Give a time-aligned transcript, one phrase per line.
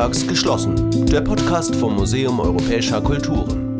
[0.00, 1.06] sonntags geschlossen.
[1.06, 3.76] Der Podcast vom Museum Europäischer Kulturen.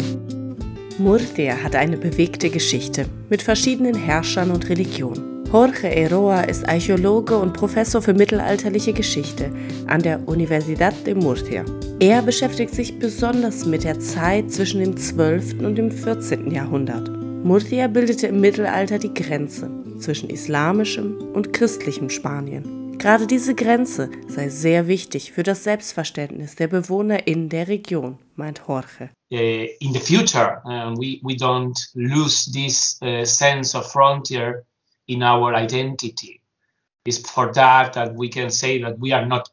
[0.98, 5.46] Murcia hat eine bewegte Geschichte mit verschiedenen Herrschern und Religionen.
[5.50, 9.50] Jorge Eroa ist Archäologe und Professor für mittelalterliche Geschichte
[9.86, 11.64] an der Universidad de Murcia.
[12.00, 15.60] Er beschäftigt sich besonders mit der Zeit zwischen dem 12.
[15.60, 16.50] und dem 14.
[16.50, 17.08] Jahrhundert.
[17.44, 22.79] Murcia bildete im Mittelalter die Grenze zwischen islamischem und christlichem Spanien.
[23.00, 28.60] Gerade diese Grenze sei sehr wichtig für das Selbstverständnis der Bewohner in der Region, meint
[28.68, 29.08] Jorge.
[29.32, 34.66] Uh, in the future, uh, we, we don't lose this uh, sense of frontier
[35.06, 36.42] in our identity.
[37.06, 39.48] It's for that that we can say that we are not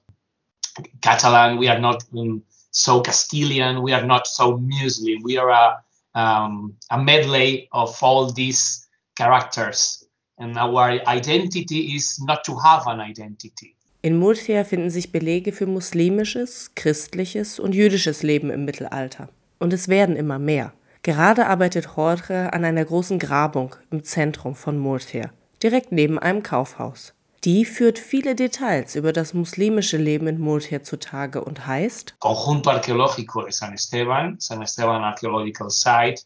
[1.01, 5.83] Catalan, we are not um, so Castilian, we are not so Muslim, we are a
[6.15, 10.06] um, a medley of all these characters.
[10.37, 13.75] And our identity is not to have an identity.
[14.03, 19.29] In Murcia finden sich Belege für muslimisches, christliches und jüdisches Leben im Mittelalter.
[19.59, 20.73] Und es werden immer mehr.
[21.01, 25.31] Gerade arbeitet Jorge an einer großen Grabung im Zentrum von Murcia,
[25.63, 27.13] direkt neben einem Kaufhaus.
[27.43, 33.43] Die führt viele Details über das muslimische Leben in Murcia zutage und heißt Conjunto Arqueológico
[33.43, 36.23] de San Esteban, San Esteban Archaeological Site.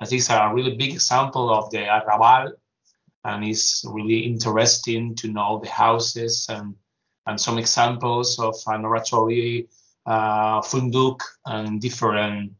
[0.00, 2.56] That is a really big example of the Arrabal
[3.24, 6.74] and it's really interesting to know the houses and,
[7.26, 9.68] and some examples of an oratory,
[10.06, 12.52] uh, funduk and different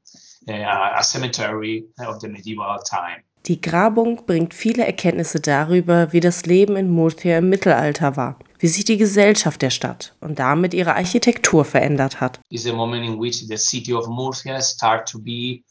[0.49, 3.23] uh, a cemetery of the medieval time.
[3.47, 8.69] Die Grabung bringt viele Erkenntnisse darüber, wie das Leben in Murcia im Mittelalter war, wie
[8.69, 12.39] sich die Gesellschaft der Stadt und damit ihre Architektur verändert hat.
[12.51, 15.65] Is a moment in which the city of Murcia start to be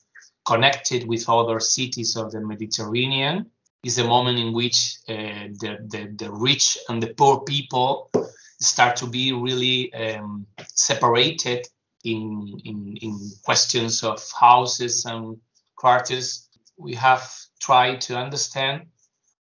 [0.43, 3.49] connected with other cities of the Mediterranean.
[3.83, 8.11] Is a moment in which uh, the, the, the rich and the poor people
[8.59, 11.67] start to be really um, separated
[12.03, 15.37] in, in, in questions of houses and
[15.75, 16.47] quarters.
[16.77, 17.27] We have
[17.61, 18.87] try to understand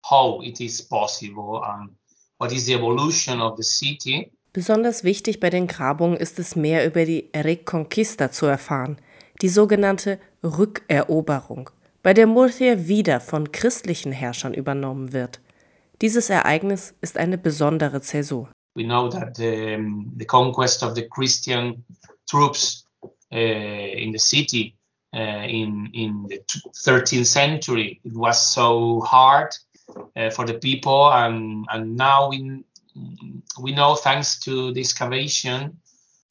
[0.09, 1.89] how it is possible and
[2.37, 4.31] what is the evolution of the city.
[4.53, 8.97] Besonders wichtig bei den Grabungen ist es mehr über die Reconquista zu erfahren,
[9.41, 11.69] die sogenannte Rückeroberung,
[12.03, 15.39] bei der Murcia wieder von christlichen Herrschern übernommen wird.
[16.01, 18.49] Dieses Ereignis ist eine besondere Zäsur.
[18.75, 19.77] We know that the,
[20.17, 21.83] the conquest of the Christian
[22.29, 22.85] troops
[23.31, 24.75] uh, in the city
[25.13, 26.41] uh, in in the
[26.85, 27.99] 13th century.
[28.03, 29.53] It was so hard
[30.15, 32.63] uh, for the people, and and now we
[33.59, 35.81] we know thanks to the excavation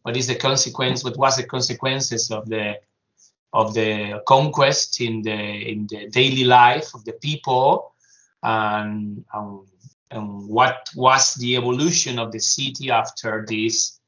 [0.02, 2.76] what is the consequence, what was the consequences of the
[3.52, 7.92] of the conquest in the in the daily life of the people,
[8.42, 9.66] and um,
[10.10, 14.00] and what was the evolution of the city after this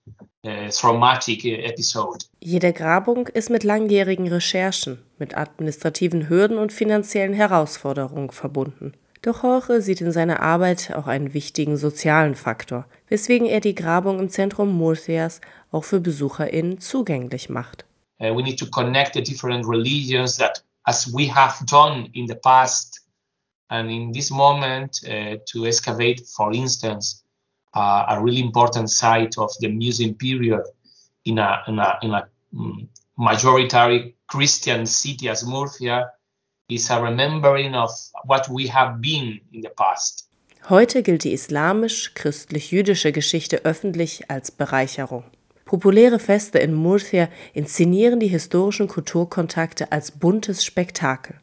[0.42, 2.24] äh, traumatic episode.
[2.40, 8.94] Jede Grabung ist mit langjährigen Recherchen, mit administrativen Hürden und finanziellen Herausforderungen verbunden.
[9.22, 14.18] Doch Jorge sieht in seiner Arbeit auch einen wichtigen sozialen Faktor, weswegen er die Grabung
[14.18, 17.84] im Zentrum Murcias auch für BesucherInnen zugänglich macht.
[18.22, 22.36] Uh, we need to connect the different religions that, as we have done in the
[22.36, 23.00] past,
[23.70, 27.24] and in this moment, uh, to excavate, for instance,
[27.74, 30.62] uh, a really important site of the Museum period
[31.24, 36.10] in a, in a, in a um, majority Christian city as Murcia
[36.68, 37.90] is a remembering of
[38.24, 40.28] what we have been in the past.
[40.68, 45.24] Heute gilt die islamisch-christlich-jüdische Geschichte öffentlich als Bereicherung.
[45.64, 51.36] Populäre Feste in Murcia inszenieren die historischen Kulturkontakte als buntes Spektakel.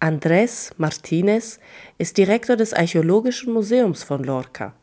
[0.00, 1.58] Andrés Martínez
[1.98, 4.74] ist Direktor des Archäologischen Museums von Lorca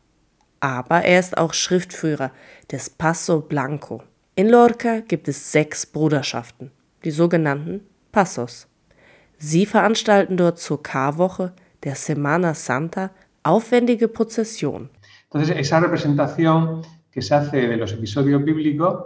[0.63, 2.31] aber er ist auch Schriftführer
[2.71, 4.01] des Paso Blanco.
[4.35, 6.71] In Lorca gibt es sechs Bruderschaften,
[7.03, 7.81] die sogenannten
[8.13, 8.67] Pasos.
[9.37, 11.51] Sie veranstalten dort zur Karwoche,
[11.83, 13.09] der Semana Santa,
[13.43, 14.89] aufwendige Prozessionen.
[17.13, 19.05] Que se hace de los episodios bíblicos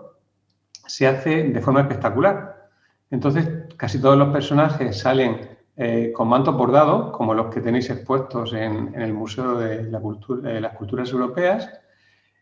[0.71, 2.69] se hace de forma espectacular.
[3.11, 8.53] Entonces, casi todos los personajes salen eh, con mantos bordados, como los que tenéis expuestos
[8.53, 11.69] en, el Museo de, las Culturas Europeas,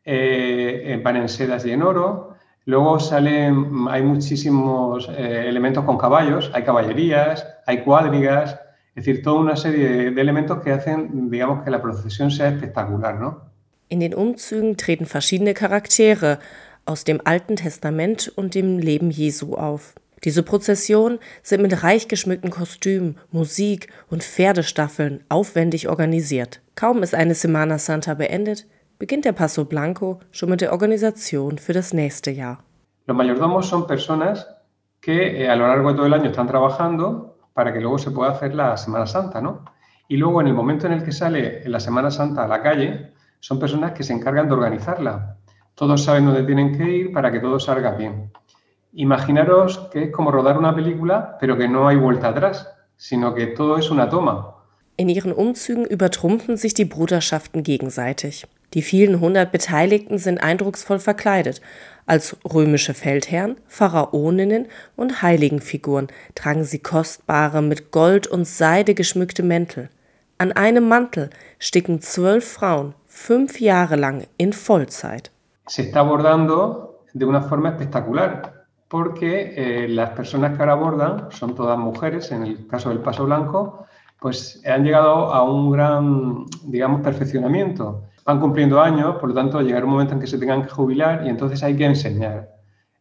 [0.06, 2.36] eh, van en sedas y en oro.
[2.66, 8.60] Luego salen, hay muchísimos eh, elementos con caballos, hay caballerías, hay cuadrigas,
[8.96, 12.50] es decir, toda una serie de, de elementos que hacen, digamos, que la procesión sea
[12.50, 13.55] espectacular, ¿no?
[13.95, 16.39] In den Umzügen treten verschiedene Charaktere
[16.83, 19.95] aus dem Alten Testament und dem Leben Jesu auf.
[20.25, 26.59] Diese Prozessionen sind mit reich geschmückten Kostümen, Musik und Pferdestaffeln aufwendig organisiert.
[26.75, 28.68] Kaum ist eine Semana Santa beendet,
[29.00, 32.65] beginnt der Paso Blanco schon mit der Organisation für das nächste Jahr.
[33.07, 34.45] Los mayordomos son personas
[35.00, 38.12] que eh, a lo largo de todo el año están trabajando para que luego se
[38.12, 39.63] pueda hacer la Semana Santa, ¿no?
[40.09, 43.15] Y luego en el momento en el que sale la Semana Santa a la calle,
[43.45, 45.38] son personas que se encargan de organizarla.
[45.75, 48.31] Todos saben dónde tienen que ir para que todo salga bien.
[48.94, 53.45] Imaginaros que es como rodar una película, pero que no hay vuelta atrás, sino que
[53.45, 54.56] todo es una toma.
[54.97, 58.47] In ihren Umzügen übertrumpfen sich die Bruderschaften gegenseitig.
[58.74, 61.62] Die vielen hundert Beteiligten sind eindrucksvoll verkleidet.
[62.07, 64.65] Als römische Feldherren, Pharaoninnen
[64.95, 69.89] und Heiligenfiguren tragen sie kostbare, mit Gold und Seide geschmückte Mäntel.
[70.38, 71.30] An einem Mantel
[71.62, 75.32] sticken zwölf Frauen fünf Jahre lang in Vollzeit.
[75.68, 81.56] Se está abordando de una forma espectacular, porque eh, las personas que ahora abordan son
[81.56, 83.86] todas mujeres, en el caso del Paso Blanco,
[84.20, 88.04] pues han llegado a un gran, digamos, perfeccionamiento.
[88.26, 91.26] Van cumpliendo años, por lo tanto, llegará un momento en que se tengan que jubilar
[91.26, 92.50] y entonces hay que enseñar.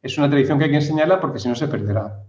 [0.01, 2.21] Es una tradición que hay que enseñarla porque si no se perderá.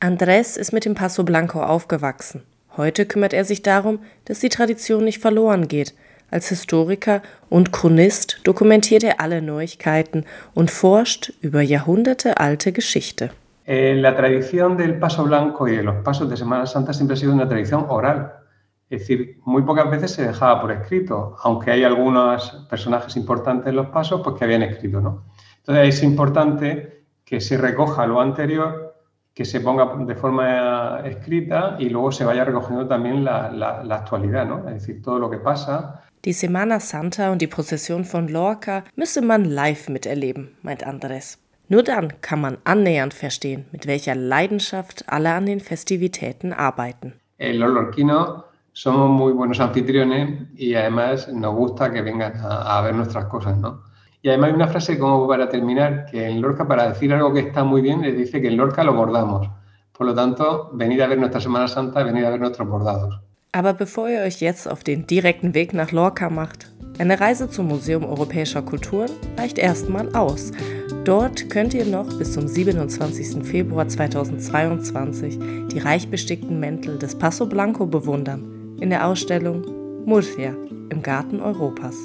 [0.00, 2.55] Andrés ist mit dem Paso Blanco aufgewachsen.
[2.76, 5.94] Heute kümmert er sich darum, dass die Tradition nicht verloren geht.
[6.30, 10.24] Als Historiker und Chronist dokumentiert er alle Neuigkeiten
[10.54, 13.30] und forscht über jahrhundertealte Geschichte.
[13.64, 17.16] Eh, la tradición del paso blanco y de los pasos de Semana Santa siempre ha
[17.16, 18.32] sido una tradición oral.
[18.88, 23.76] Es decir, muy pocas veces se dejaba por escrito, aunque hay algunos personajes importantes en
[23.76, 25.00] los pasos pues, que habían escrito.
[25.00, 25.24] ¿no?
[25.58, 28.85] Entonces es importante que se recoja lo anterior,
[29.36, 33.96] que se ponga de forma escrita y luego se vaya recogiendo también la, la, la
[33.96, 34.66] actualidad, ¿no?
[34.66, 36.02] es decir, todo lo que pasa.
[36.24, 41.38] Die Semana Santa und die Prozession von Lorca müsse man live miterleben, meint Andres.
[41.68, 47.12] Nur dann kann man annähernd verstehen, mit welcher Leidenschaft alle an den Festivitäten arbeiten.
[47.36, 48.42] Eh, los lorquinos
[48.72, 53.58] somos muy buenos anfitriones y además nos gusta que vengan a, a, ver nuestras cosas,
[53.58, 53.82] ¿no?
[54.22, 57.40] Y además hay una frase como para terminar, que en Lorca para decir algo que
[57.40, 59.48] está muy bien, les dice que en Lorca lo bordamos.
[59.96, 63.20] Por lo tanto, venid a ver nuestra Semana Santa, venid a ver nuestros bordados.
[63.52, 67.68] Aber bevor ihr euch jetzt auf den direkten Weg nach Lorca macht, eine Reise zum
[67.68, 70.52] Museum Europäischer Kulturen reicht erstmal aus.
[71.04, 73.46] Dort könnt ihr noch bis zum 27.
[73.46, 75.38] Februar 2022
[75.72, 79.62] die reich bestickten Mäntel des Passo Blanco bewundern in der Ausstellung
[80.04, 80.54] Murcia
[80.90, 81.96] im Garten Europas.